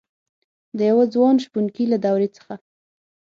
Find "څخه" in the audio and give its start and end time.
2.37-2.53